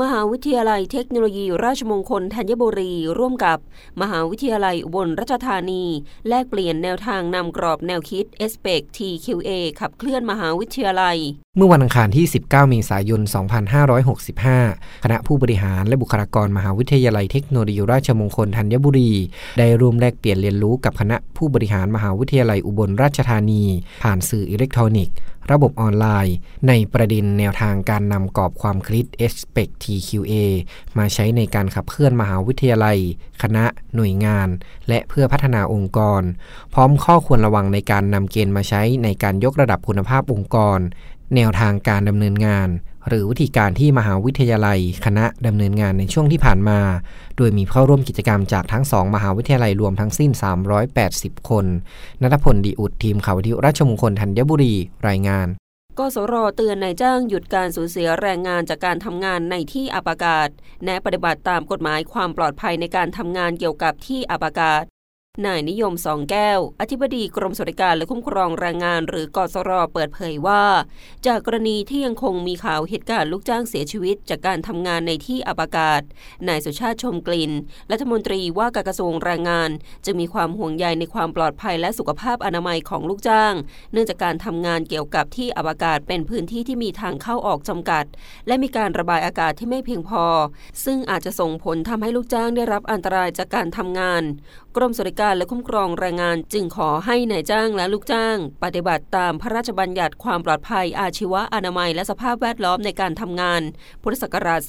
[0.00, 3.58] มหาวิทยาลัยเทคโนโลยีราชมงคลธัญบุรี ร่วมกับ
[4.00, 5.84] มหาวิทยาลัยอุบลราชธานี
[6.28, 9.50] แลกเปลี่ยนแนวทางนำกรอบแนวคิด s p e c TQA
[9.80, 11.18] ขับเคลื่อนมหาวิทยาลัย
[11.56, 13.20] เมื่อวันอังคารที่ 19 เมษายน
[14.12, 19.12] 2565 คณะผู้บริหารและบุคลากรมหาวิทยาลัยเทคโนโลยีราชมงคลธัญบุรี
[19.58, 23.62] ได้ร่วมแลกเปลี่ยนเรียนรู้กับคณะผู้บริหารมหาวิทยาลัยอุบลราชธานี
[24.02, 25.16] ผ่านสื่ออิเล็กทรอนิกส์
[25.50, 26.36] ระบบออนไลน์
[26.68, 30.34] ในประเด็นแนวทางการนำกรอบความคิด Expect TQA
[30.98, 32.98] มาใช้ในการขับเคลื่อนมหาวิทยาลัย
[33.42, 34.48] คณะ หน่วยงาน
[34.88, 36.22] และเพื่อพัฒนาองค์กร
[36.74, 40.78] พร้อมข้อควรระวังในการนำเกณฑ์มาใช้ในการยกระดับคุณภาพองค์กร
[41.36, 42.68] แนวทางการดำเนินงาน
[43.08, 46.80] หรือวิธีการที่มหาวิทยาลัย คณะดำเนินงานในช่วงที่ผ่านมา
[47.36, 50.30] โดยมีเข้าร่วมกิจกรรมจากทั้งสองมหาวิทยาลัยรวมทั้งสิ้น
[50.90, 51.66] 380 คน
[52.22, 54.74] นัทพลดีอุดทีมข่าววิทยุราชมงคลธัญบุรี
[55.08, 55.48] รายงาน
[55.98, 60.48] กสรเตือนนายจ้างหยุดการสูญเสียแรงงานจากการทำงานในที่อับอากาศ
[60.84, 64.82] แนะปฏิบัติตามกฎหมายความปลอดภัยในการทำงานเกี่ยวกับที่อับอากาศ
[65.46, 70.64] นายนิยมสองแก้ว อธิบดีกรมสวัสดิการและคุ้มครองแรงงานหรือกสรเปิดเผยว่า
[71.26, 76.02] จากกรณีที่ยังคงมีข่าวเหตุการณ์ลูกจ้างเสียชีวิต จากการทำงานในที่อับอากาศ
[76.48, 77.52] นายสุชาติชมกลิ่น
[77.90, 79.70] รัฐมนตรีว่าการกระทรวงแรงงาน
[80.06, 83.54] จะมีความห่วงใยในความปลอดภัยและสุขภาพอนามัยของลูกจ้าง
[83.92, 88.04] เนื่องจากการทำงานเกี่ยวกับที่อับอากาศเป็นพื้นที่ที่มีทางเข้าออกจำกัด
[88.46, 90.24] และมีการระบายอากาศที่ไม่เพียงพอ
[90.84, 94.22] ซึ่งอาจจะส่งผลทำให้ลูกจ้างได้รับอันตรายจากการทำงาน
[94.76, 103.62] กรมสวัสดิการและคุ้มครองแรงงาน จึงขอให้นายจ้างและลูกจ้าง ปฏิบัติตามพระราชบัญญัติความปลอดภัยอาชีวะอนามัย และสภาพแวดล้อมในการทำงาน
[104.02, 104.60] พุทธศักราช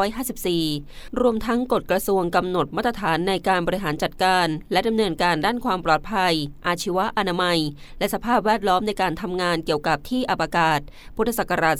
[0.00, 6.34] 2554 รวมทั้งกฎกระทรวงกำหนดมาตรฐานในการบริหารจัดการ และดำเนินการด้านความปลอดภัย
[6.66, 7.58] อาชีวะอนามัย
[7.98, 10.80] และสภาพแวดล้อมในการทำงานเกี่ยวกับที่อับอากาศ
[11.16, 11.76] พุทธศักราช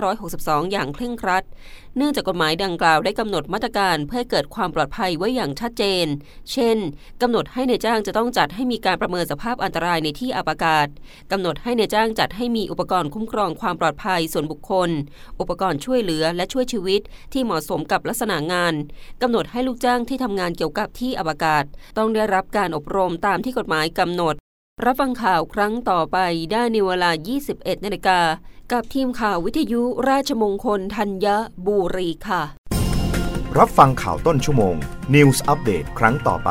[0.00, 1.44] 2562 อย่างเคร่งครัด
[1.96, 6.06] เนื่องจากกฎหมายดังกล่าวได้กำหนดมาตรการเพื่อเกิดความปลอดภัยไว้อย่างชัดเจน
[6.52, 6.78] เช่น
[7.26, 10.86] กำหนดให้ในจ้างจะต้องจัดให้มีการประเมินสภาพอันตรายในที่อับอากาศ
[11.32, 14.90] กำหนดให้ในจ้างจัดให้มีอุปกรณ์คุ้มครองความปลอดภัยส่วนบุคคล
[15.40, 17.00] อุปกรณ์ช่วยเหลือและช่วยชีวิต
[17.32, 18.74] ที่เหมาะสมกับลักษณะงาน
[19.22, 21.64] กำหนดให้ลูกจ้างที่ทำงานเกี่ยวกับที่อับอากาศ
[21.98, 24.34] ต้องได้รับการอบรมตามที่กฎหมายกำหนด
[24.84, 26.18] รับฟังข่าวครั้งต่อไป
[26.52, 27.10] ได้ในเวลา
[27.48, 28.20] 21นาฬิกา
[28.72, 31.26] กับทีมข่าววิทยุราชมงคลธัญ
[31.66, 32.42] บุรีค่ะ
[33.60, 34.76] รับฟังข่าวต้นชั่วโมง
[35.14, 36.50] News อัปเดตครั้งต่อไป